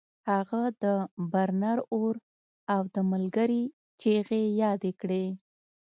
[0.29, 0.85] هغه د
[1.31, 2.15] برنر اور
[2.73, 3.61] او د ملګري
[4.01, 5.25] چیغې یادې کړې